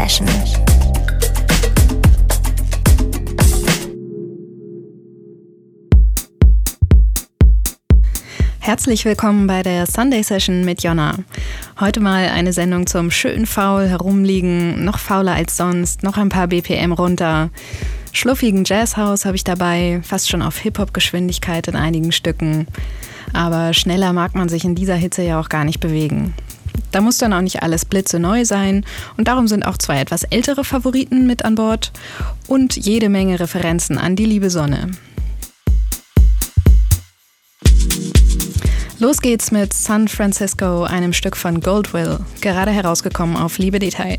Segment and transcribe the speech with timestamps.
[0.00, 0.26] Session.
[8.60, 11.16] Herzlich willkommen bei der Sunday Session mit Jonna.
[11.80, 16.46] Heute mal eine Sendung zum schön faul herumliegen, noch fauler als sonst, noch ein paar
[16.46, 17.50] BPM runter.
[18.12, 22.66] Schluffigen Jazzhaus habe ich dabei, fast schon auf Hip-Hop-Geschwindigkeit in einigen Stücken.
[23.34, 26.32] Aber schneller mag man sich in dieser Hitze ja auch gar nicht bewegen.
[26.92, 28.84] Da muss dann auch nicht alles blitzeneu sein
[29.16, 31.92] und darum sind auch zwei etwas ältere Favoriten mit an Bord
[32.46, 34.90] und jede Menge Referenzen an die liebe Sonne.
[38.98, 44.18] Los geht's mit San Francisco, einem Stück von Goldwill, gerade herausgekommen auf Liebe Detail.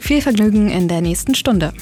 [0.00, 1.72] Viel Vergnügen in der nächsten Stunde.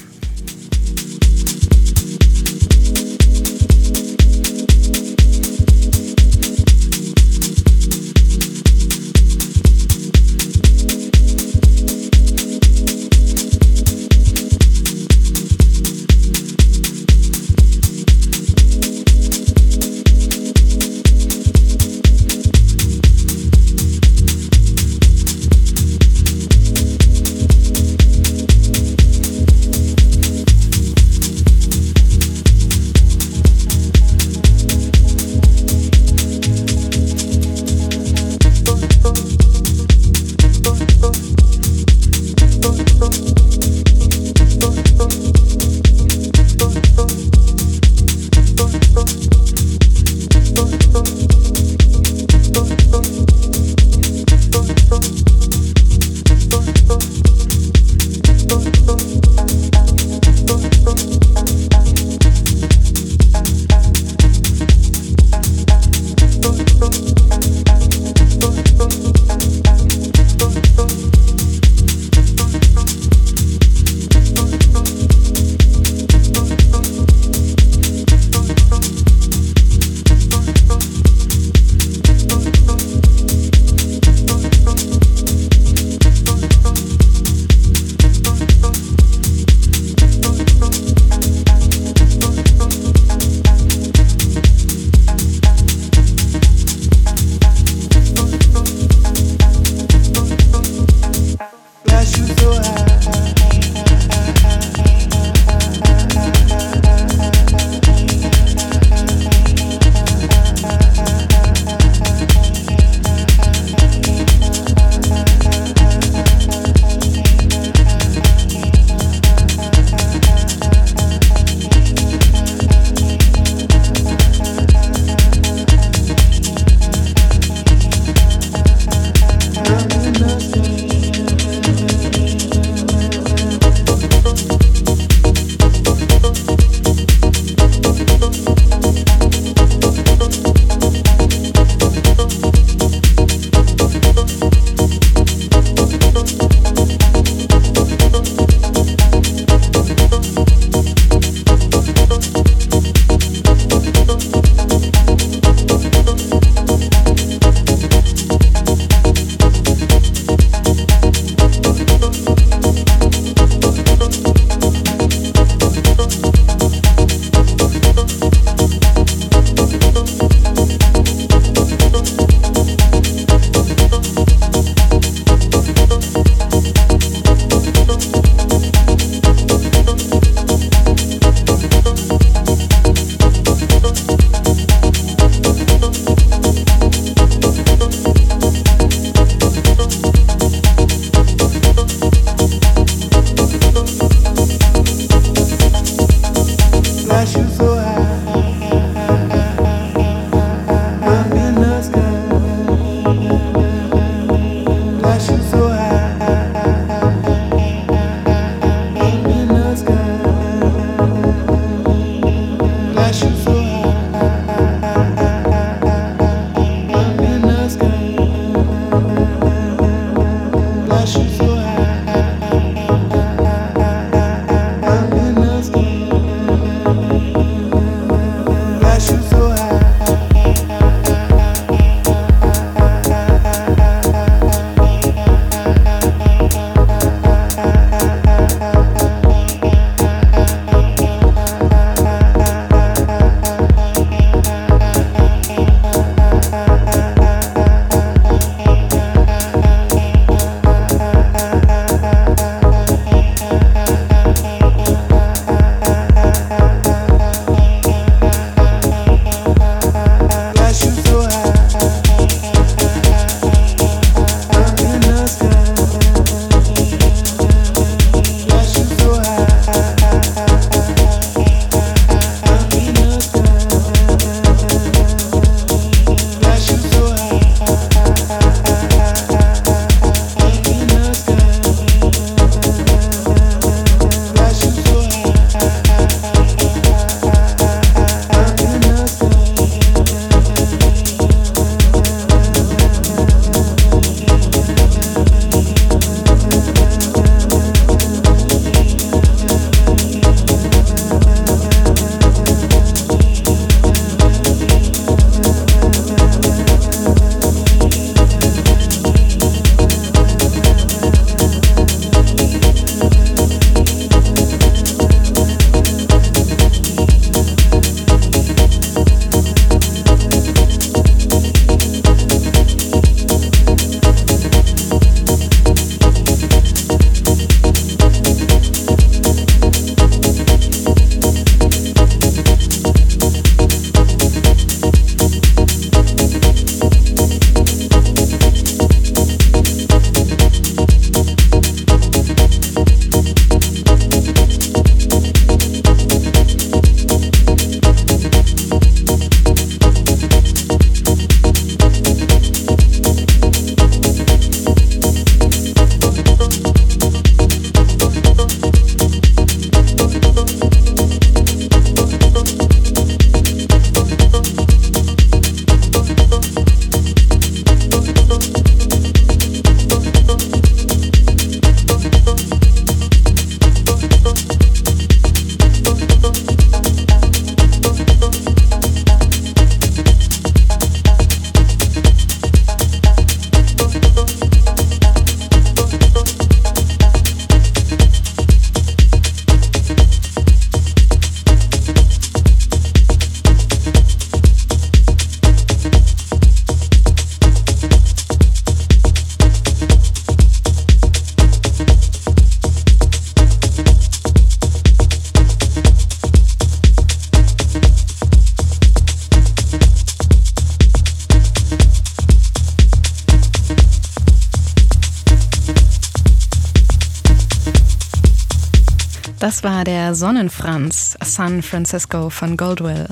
[419.65, 423.07] War der Sonnenfranz San Francisco von Goldwell.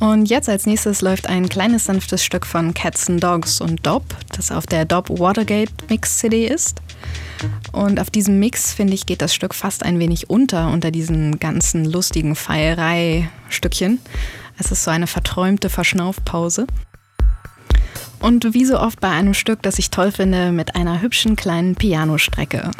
[0.00, 4.02] Und jetzt als nächstes läuft ein kleines sanftes Stück von Cats and Dogs und Dob,
[4.34, 6.80] das auf der Dob Watergate Mix CD ist.
[7.72, 11.38] Und auf diesem Mix, finde ich, geht das Stück fast ein wenig unter, unter diesen
[11.38, 14.00] ganzen lustigen Feierei-Stückchen.
[14.56, 16.66] Es ist so eine verträumte Verschnaufpause.
[18.20, 21.74] Und wie so oft bei einem Stück, das ich toll finde, mit einer hübschen kleinen
[21.74, 22.70] Pianostrecke.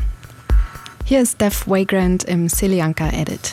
[1.05, 3.53] Hier ist Def Vagrant im Silianka Edit.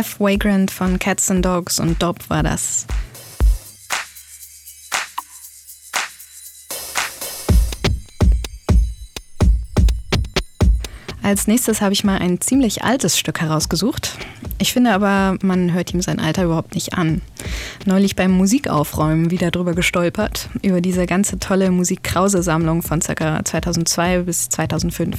[0.00, 2.86] Death Vagrant von Cats and Dogs und Dob war das.
[11.22, 14.16] Als nächstes habe ich mal ein ziemlich altes Stück herausgesucht.
[14.56, 17.20] Ich finde aber, man hört ihm sein Alter überhaupt nicht an.
[17.84, 23.44] Neulich beim Musikaufräumen wieder drüber gestolpert, über diese ganze tolle Musik-Krause-Sammlung von ca.
[23.44, 25.18] 2002 bis 2005.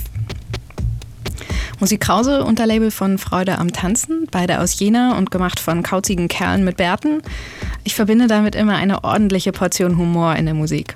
[1.82, 6.64] Musik Krause, Unterlabel von Freude am Tanzen, beide aus Jena und gemacht von kauzigen Kerlen
[6.64, 7.24] mit Bärten.
[7.84, 10.96] Ich verbinde damit immer eine ordentliche Portion Humor in der Musik.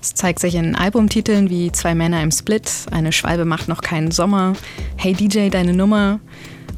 [0.00, 4.12] Es zeigt sich in Albumtiteln wie Zwei Männer im Split, Eine Schwalbe macht noch keinen
[4.12, 4.54] Sommer,
[4.96, 6.20] Hey DJ, deine Nummer.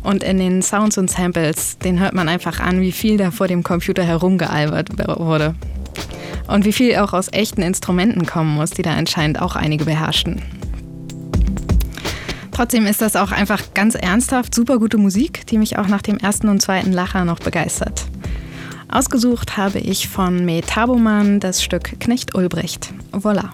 [0.03, 3.47] Und in den Sounds und Samples, den hört man einfach an, wie viel da vor
[3.47, 5.55] dem Computer herumgealbert wurde.
[6.49, 10.43] Und wie viel auch aus echten Instrumenten kommen muss, die da anscheinend auch einige beherrschen.
[12.59, 16.19] Trotzdem ist das auch einfach ganz ernsthaft super gute Musik, die mich auch nach dem
[16.19, 18.05] ersten und zweiten Lacher noch begeistert.
[18.89, 22.93] Ausgesucht habe ich von Metaboman das Stück Knecht Ulbricht.
[23.13, 23.53] Voila.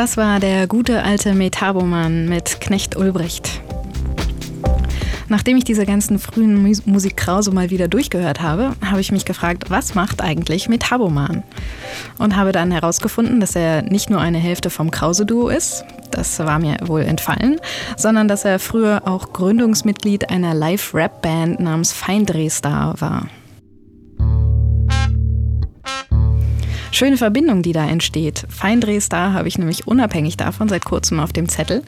[0.00, 3.60] Das war der gute alte Metaboman mit Knecht Ulbricht.
[5.26, 9.70] Nachdem ich diese ganzen frühen Mus Musikkrause mal wieder durchgehört habe, habe ich mich gefragt,
[9.70, 11.42] was macht eigentlich Metaboman?
[12.16, 16.60] Und habe dann herausgefunden, dass er nicht nur eine Hälfte vom Krause-Duo ist, das war
[16.60, 17.58] mir wohl entfallen,
[17.96, 23.26] sondern dass er früher auch Gründungsmitglied einer Live-Rap-Band namens Feindrehstar war.
[26.90, 28.46] Schöne Verbindung, die da entsteht.
[28.48, 31.82] Feindrehstar habe ich nämlich unabhängig davon seit kurzem auf dem Zettel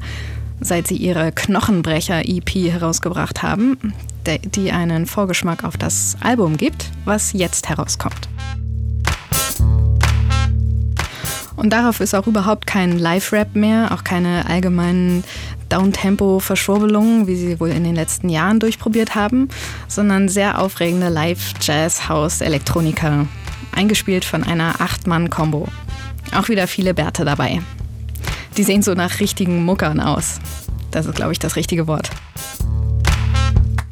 [0.60, 3.94] seit sie ihre Knochenbrecher-EP herausgebracht haben,
[4.26, 8.28] die einen Vorgeschmack auf das Album gibt, was jetzt herauskommt.
[11.56, 15.24] Und darauf ist auch überhaupt kein Live-Rap mehr, auch keine allgemeinen
[15.68, 19.48] Downtempo-Verschwurbelungen, wie sie wohl in den letzten Jahren durchprobiert haben,
[19.86, 23.26] sondern sehr aufregende Live-Jazz-House-Elektronika,
[23.72, 25.68] eingespielt von einer Acht-Mann-Kombo.
[26.34, 27.60] Auch wieder viele Bärte dabei.
[28.56, 30.40] Die sehen so nach richtigen Muckern aus.
[30.90, 32.10] Das ist, glaube ich, das richtige Wort.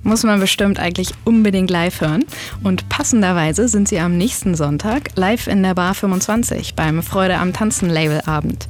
[0.03, 2.25] Muss man bestimmt eigentlich unbedingt live hören.
[2.63, 7.53] Und passenderweise sind sie am nächsten Sonntag live in der Bar 25 beim Freude am
[7.53, 8.69] Tanzen Labelabend.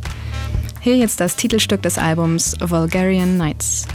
[0.80, 3.86] Hier jetzt das Titelstück des Albums Vulgarian Nights.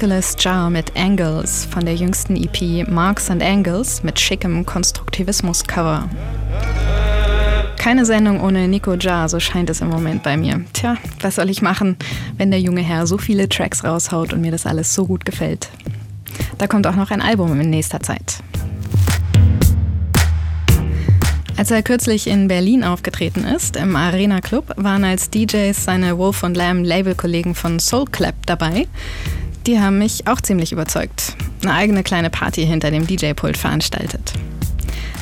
[0.00, 6.08] Nicholas Jar mit Angles von der jüngsten EP Marks and Angles mit schickem Konstruktivismus-Cover.
[7.76, 10.64] Keine Sendung ohne Nico Jar, so scheint es im Moment bei mir.
[10.72, 11.96] Tja, was soll ich machen,
[12.36, 15.68] wenn der junge Herr so viele Tracks raushaut und mir das alles so gut gefällt?
[16.58, 18.36] Da kommt auch noch ein Album in nächster Zeit.
[21.56, 26.44] Als er kürzlich in Berlin aufgetreten ist, im Arena Club, waren als DJs seine Wolf
[26.44, 28.86] und Lamb Labelkollegen von Soul Clap dabei.
[29.68, 31.36] Die haben mich auch ziemlich überzeugt.
[31.62, 34.32] Eine eigene kleine Party hinter dem DJ-Pult veranstaltet.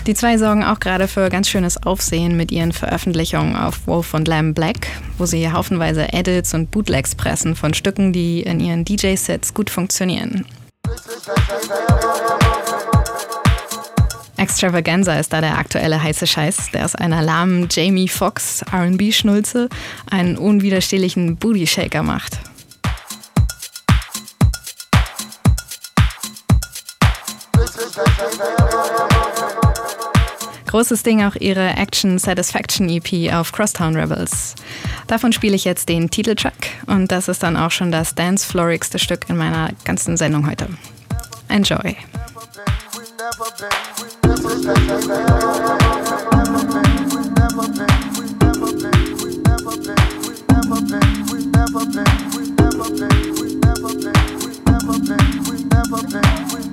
[0.06, 4.28] Die zwei sorgen auch gerade für ganz schönes Aufsehen mit ihren Veröffentlichungen auf Wolf und
[4.28, 4.86] Lamb Black,
[5.18, 10.46] wo sie haufenweise Edits und Bootlegs pressen von Stücken, die in ihren DJ-Sets gut funktionieren.
[14.36, 19.68] Extravaganza ist da der aktuelle heiße Scheiß, der aus einer lahmen Jamie Foxx RB-Schnulze
[20.08, 22.38] einen unwiderstehlichen Booty-Shaker macht.
[30.66, 34.54] Großes Ding auch ihre Action Satisfaction EP auf Crosstown Rebels.
[35.06, 39.28] Davon spiele ich jetzt den Titeltrack und das ist dann auch schon das dance-florigste Stück
[39.28, 40.68] in meiner ganzen Sendung heute.
[41.48, 41.96] Enjoy.
[41.96, 44.56] run away from punishment.
[53.86, 54.45] Forget your past and
[54.78, 56.66] We never been.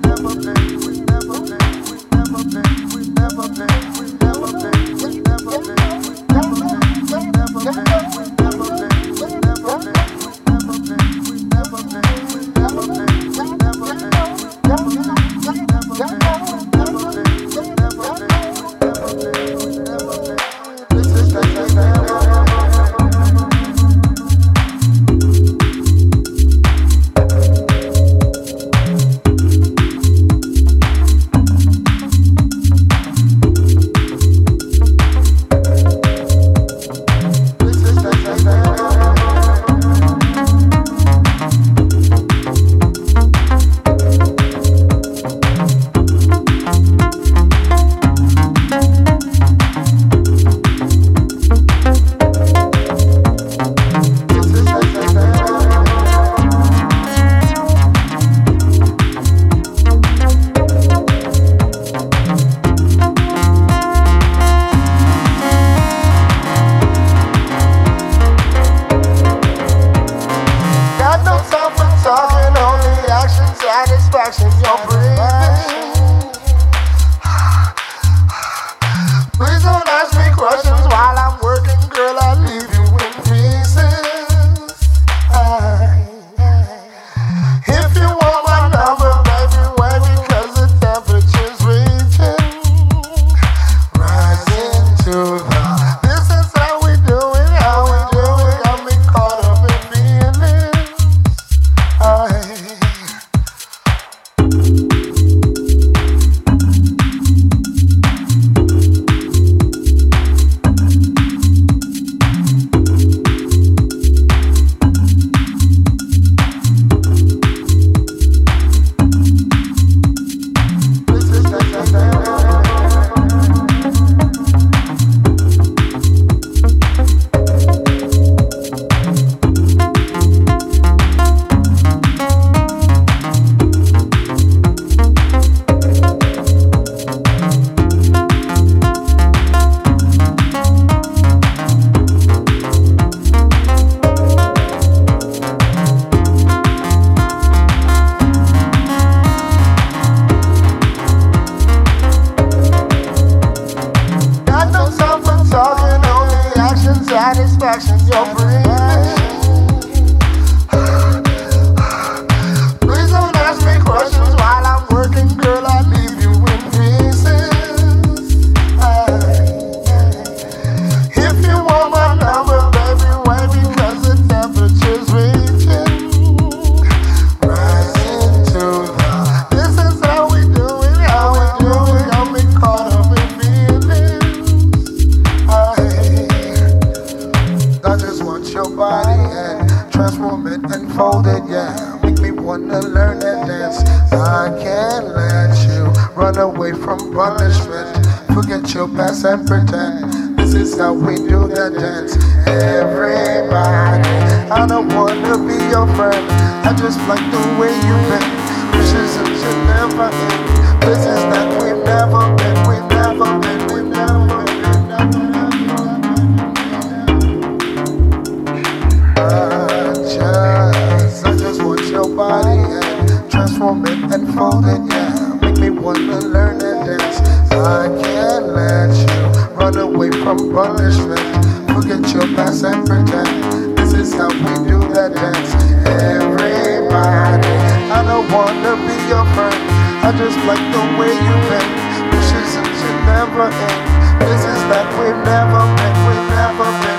[240.04, 244.20] I just like the way you make wishes and should never end.
[244.20, 246.93] This is like we've never met, we've never met.